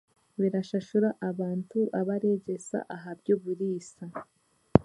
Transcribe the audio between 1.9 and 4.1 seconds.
abareegyesa aha by'oburiisa